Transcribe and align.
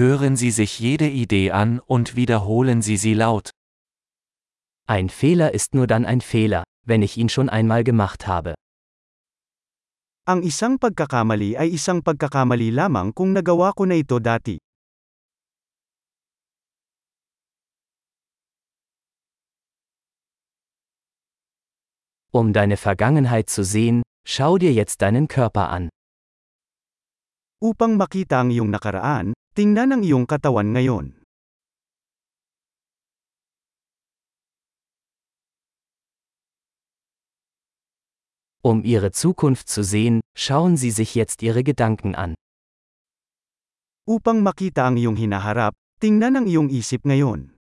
Hören 0.00 0.34
Sie 0.34 0.50
sich 0.50 0.80
jede 0.80 1.12
Idee 1.12 1.50
an 1.50 1.78
und 1.78 2.16
wiederholen 2.16 2.80
Sie 2.80 2.96
sie 2.96 3.12
laut. 3.12 3.50
Ein 4.88 5.10
Fehler 5.10 5.52
ist 5.52 5.74
nur 5.74 5.86
dann 5.86 6.06
ein 6.06 6.22
Fehler, 6.22 6.64
wenn 6.86 7.02
ich 7.02 7.18
ihn 7.18 7.28
schon 7.28 7.50
einmal 7.50 7.84
gemacht 7.84 8.26
habe. 8.26 8.54
Ang 10.24 10.40
isang 10.40 10.80
pagkakamali 10.80 11.60
ay 11.60 11.76
isang 11.76 12.00
pagkakamali 12.00 12.72
lamang 12.72 13.12
kung 13.12 13.36
nagawa 13.36 13.76
ko 13.76 13.84
na 13.84 14.00
ito 14.00 14.16
dati. 14.16 14.56
Um 22.32 22.56
deine 22.56 22.80
Vergangenheit 22.80 23.50
zu 23.52 23.68
sehen, 23.68 24.00
schau 24.24 24.56
dir 24.56 24.72
jetzt 24.72 25.04
deinen 25.04 25.28
Körper 25.28 25.68
an. 25.68 25.92
Upang 27.60 28.00
makita 28.00 28.40
ang 28.40 28.48
iyong 28.48 28.72
nakaraan, 28.72 29.36
tingnan 29.54 29.94
ang 29.94 30.02
iyong 30.06 30.26
katawan 30.30 30.70
ngayon. 30.70 31.20
Um 38.62 38.84
ihre 38.84 39.10
Zukunft 39.10 39.68
zu 39.68 39.82
sehen, 39.82 40.20
schauen 40.36 40.76
Sie 40.76 40.90
sich 40.90 41.14
jetzt 41.14 41.42
Ihre 41.42 41.64
Gedanken 41.64 42.14
an. 42.14 42.36
Upang 44.04 44.44
makita 44.44 44.84
ang 44.84 45.00
iyong 45.00 45.16
hinaharap, 45.16 45.72
tingnan 45.96 46.36
ang 46.36 46.46
iyong 46.46 46.68
isip 46.68 47.08
ngayon. 47.08 47.56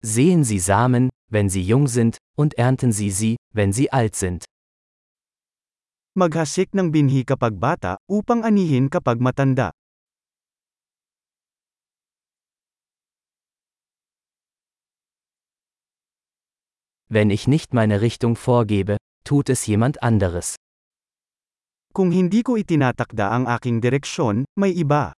Sehen 0.00 0.48
Sie 0.48 0.62
Samen, 0.62 1.12
wenn 1.28 1.48
sie 1.48 1.62
jung 1.62 1.86
sind, 1.88 2.18
und 2.36 2.54
ernten 2.54 2.92
Sie 2.92 3.10
sie, 3.10 3.36
wenn 3.52 3.72
sie 3.72 3.92
alt 3.92 4.16
sind. 4.16 4.44
Maghasik 6.16 6.74
ng 6.74 6.90
binhi 6.90 7.22
kapag 7.22 7.60
bata, 7.60 8.00
upang 8.10 8.42
anihin 8.42 8.90
kapag 8.90 9.22
matanda. 9.22 9.70
Wenn 17.08 17.30
ich 17.30 17.48
nicht 17.48 17.72
meine 17.72 18.00
Richtung 18.00 18.36
vorgebe, 18.36 18.98
tut 19.24 19.48
es 19.48 19.64
jemand 19.64 20.02
anderes. 20.02 20.56
Kung 21.96 22.12
hindi 22.12 22.44
ko 22.44 22.60
itinatakda 22.60 23.32
ang 23.32 23.48
aking 23.48 23.80
direksyon, 23.80 24.44
may 24.60 24.76
iba. 24.76 25.16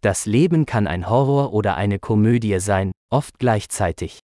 Das 0.00 0.26
Leben 0.26 0.64
kann 0.64 0.86
ein 0.86 1.10
Horror 1.10 1.52
oder 1.52 1.74
eine 1.74 1.98
Komödie 1.98 2.60
sein, 2.60 2.92
oft 3.10 3.40
gleichzeitig. 3.42 4.20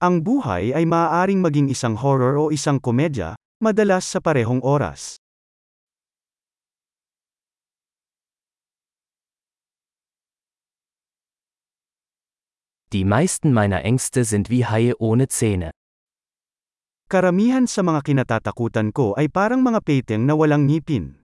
Ang 0.00 0.24
buhay 0.24 0.72
ay 0.72 0.88
maaaring 0.88 1.44
maging 1.44 1.68
isang 1.68 2.00
horror 2.00 2.40
o 2.40 2.48
isang 2.48 2.80
komedya, 2.80 3.36
madalas 3.60 4.08
sa 4.08 4.24
parehong 4.24 4.64
oras. 4.64 5.20
Die 12.88 13.04
meisten 13.04 13.52
meiner 13.52 13.84
Ängste 13.84 14.24
sind 14.24 14.48
wie 14.48 14.64
Haie 14.64 14.96
ohne 14.96 15.28
Zähne. 15.28 15.76
Karamihan 17.12 17.68
sa 17.68 17.84
mga 17.84 18.00
kinatatakutan 18.00 18.96
ko 18.96 19.12
ay 19.20 19.28
parang 19.28 19.60
mga 19.60 19.84
peteng 19.84 20.24
na 20.24 20.32
walang 20.32 20.64
ngipin. 20.64 21.20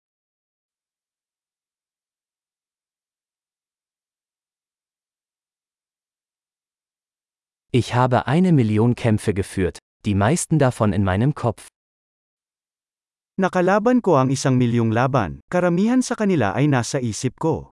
Ich 7.75 7.93
habe 7.93 8.29
eine 8.29 8.53
Million 8.53 8.95
Kämpfe 8.95 9.35
geführt, 9.35 9.81
die 10.07 10.15
meisten 10.15 10.61
davon 10.61 10.93
in 10.93 11.03
meinem 11.03 11.35
Kopf. 11.35 11.67
Nakalaban 13.35 13.99
ko 13.99 14.15
ang 14.15 14.31
isang 14.31 14.55
milyong 14.55 14.95
laban, 14.95 15.43
karamihan 15.51 15.99
sa 15.99 16.15
kanila 16.15 16.55
ay 16.55 16.71
nasa 16.71 17.03
isip 17.03 17.35
ko. 17.43 17.75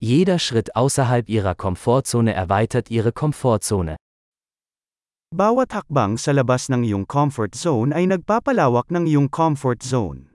Jeder 0.00 0.40
Schritt 0.40 0.72
außerhalb 0.72 1.28
ihrer 1.28 1.52
Komfortzone 1.52 2.32
erweitert 2.32 2.88
ihre 2.88 3.12
Komfortzone. 3.12 4.00
Bawat 5.36 5.76
hakbang 5.76 6.16
sa 6.16 6.32
labas 6.32 6.72
ng 6.72 6.80
iyong 6.80 7.04
comfort 7.04 7.52
zone 7.52 7.92
ay 7.92 8.08
nagpapalawak 8.08 8.88
ng 8.88 9.04
iyong 9.04 9.28
comfort 9.28 9.84
zone. 9.84 10.31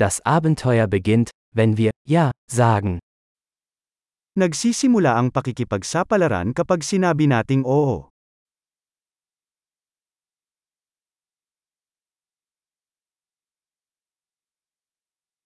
Das 0.00 0.24
Abenteuer 0.24 0.86
beginnt, 0.88 1.30
wenn 1.54 1.76
wir 1.76 1.90
Ja 2.08 2.32
sagen. 2.50 2.98
Nagsisimula 4.32 5.12
ang 5.12 5.28
pakikipagsapalaran 5.28 6.56
kapag 6.56 6.80
sinabi 6.80 7.28
nating 7.28 7.68
oo. 7.68 8.08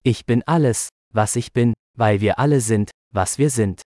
Ich 0.07 0.23
bin 0.23 0.39
alles, 0.47 0.87
was 1.11 1.35
ich 1.35 1.51
bin, 1.51 1.75
weil 1.99 2.23
wir 2.23 2.39
alle 2.39 2.63
sind, 2.63 2.95
was 3.11 3.35
wir 3.35 3.51
sind. 3.51 3.83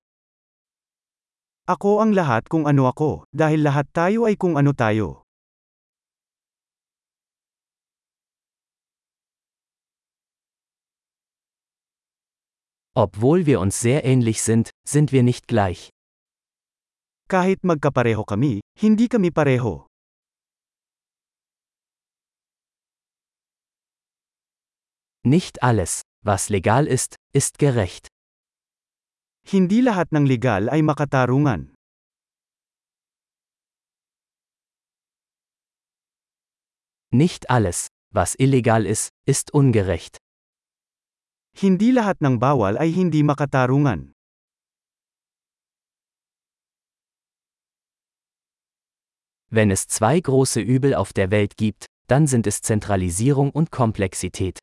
Ako 1.66 1.98
ang 2.06 2.14
lahat 2.14 2.46
kung 2.46 2.70
ano 2.70 2.86
ako, 2.86 3.26
dahil 3.34 3.66
lahat 3.66 3.90
tayo 3.90 4.30
ay 4.30 4.38
kung 4.38 4.54
ano 4.54 4.70
tayo. 4.78 5.26
Obwohl 12.94 13.46
wir 13.46 13.62
uns 13.62 13.80
sehr 13.80 14.04
ähnlich 14.04 14.42
sind, 14.42 14.72
sind 14.86 15.12
wir 15.14 15.24
nicht 15.24 15.48
gleich. 15.48 15.92
Kahit 17.30 17.64
magkapareho 17.64 18.26
kami, 18.26 18.60
hindi 18.78 19.08
kami 19.08 19.32
pareho. 19.32 19.88
Nicht 25.24 25.64
alles, 25.64 26.02
was 26.26 26.50
legal 26.50 26.88
ist, 26.88 27.16
ist 27.32 27.60
gerecht. 27.60 28.08
Hindi 29.48 29.80
lahat 29.80 30.12
ng 30.12 30.26
legal 30.26 30.68
ay 30.68 30.82
makatarungan. 30.84 31.72
Nicht 37.14 37.50
alles, 37.50 37.88
was 38.12 38.36
illegal 38.36 38.86
ist, 38.86 39.10
ist 39.26 39.54
ungerecht. 39.54 40.18
Hindi 41.52 41.92
lahat 41.92 42.24
ng 42.24 42.40
bawal 42.40 42.80
ay 42.80 42.96
hindi 42.96 43.22
makatarungan. 43.22 44.16
Wenn 49.52 49.70
es 49.70 49.88
zwei 49.88 50.24
große 50.24 50.64
Übel 50.64 50.96
auf 50.96 51.12
der 51.12 51.30
Welt 51.30 51.58
gibt, 51.58 51.86
dann 52.08 52.26
sind 52.26 52.48
es 52.48 52.62
Zentralisierung 52.64 53.52
und 53.52 53.70
Komplexität. 53.70 54.60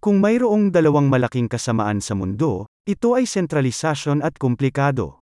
Kung 0.00 0.24
mayroong 0.24 0.72
dalawang 0.72 1.12
malaking 1.12 1.52
kasamaan 1.52 2.00
sa 2.00 2.16
mundo, 2.16 2.72
ito 2.88 3.12
ay 3.12 3.28
sentralisasyon 3.28 4.24
at 4.24 4.40
komplikado. 4.40 5.19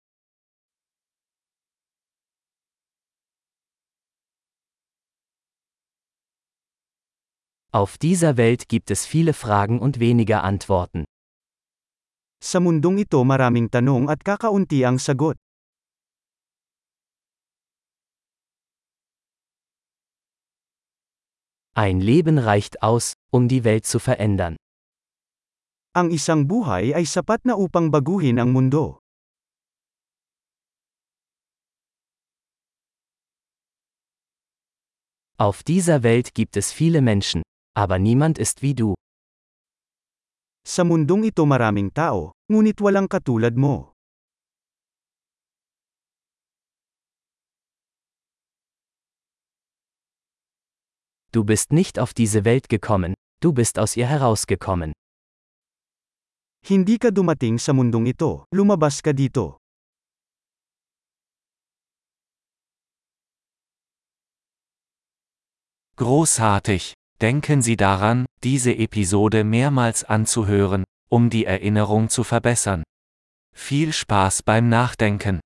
Auf 7.78 7.94
dieser 7.96 8.36
Welt 8.36 8.66
gibt 8.66 8.90
es 8.90 9.06
viele 9.06 9.32
Fragen 9.32 9.78
und 9.78 10.00
weniger 10.00 10.42
Antworten. 10.42 11.04
Sa 12.42 12.58
mundong 12.58 12.98
ito 12.98 13.22
maraming 13.22 13.70
tanong 13.70 14.10
at 14.10 14.26
kakaunti 14.26 14.82
ang 14.82 14.98
sagot. 14.98 15.38
Ein 21.78 22.02
Leben 22.02 22.42
reicht 22.42 22.82
aus, 22.82 23.14
um 23.30 23.46
die 23.46 23.62
Welt 23.62 23.86
zu 23.86 24.02
verändern. 24.02 24.58
Ang 25.94 26.10
isang 26.10 26.50
buhay 26.50 26.98
ay 26.98 27.06
sapat 27.06 27.46
na 27.46 27.54
upang 27.54 27.94
baguhin 27.94 28.42
ang 28.42 28.50
mundo. 28.50 28.98
Auf 35.38 35.62
dieser 35.62 36.02
Welt 36.02 36.34
gibt 36.34 36.58
es 36.58 36.74
viele 36.74 36.98
Menschen, 36.98 37.46
aber 37.78 38.00
niemand 38.02 38.38
ist 38.42 38.60
wie 38.62 38.74
du. 38.74 38.98
Sa 40.66 40.82
mundong 40.82 41.22
ito 41.30 41.46
maraming 41.46 41.94
tao, 41.94 42.34
ngunit 42.50 42.82
walang 42.82 43.06
katulad 43.06 43.54
mo. 43.54 43.94
Du 51.30 51.44
bist 51.46 51.70
nicht 51.70 52.02
auf 52.02 52.12
diese 52.14 52.42
Welt 52.44 52.68
gekommen, 52.68 53.14
du 53.38 53.52
bist 53.54 53.78
aus 53.78 53.94
ihr 53.94 54.10
herausgekommen. 54.10 54.90
Hindi 56.66 56.98
ka 56.98 57.14
dumating 57.14 57.62
sa 57.62 57.70
mundong 57.70 58.10
ito, 58.10 58.42
lumabas 58.50 58.98
ka 59.06 59.14
dito. 59.14 59.62
Großartig! 65.94 66.97
Denken 67.20 67.62
Sie 67.62 67.76
daran, 67.76 68.26
diese 68.44 68.76
Episode 68.76 69.42
mehrmals 69.42 70.04
anzuhören, 70.04 70.84
um 71.08 71.30
die 71.30 71.46
Erinnerung 71.46 72.08
zu 72.08 72.22
verbessern. 72.22 72.84
Viel 73.52 73.92
Spaß 73.92 74.44
beim 74.44 74.68
Nachdenken! 74.68 75.40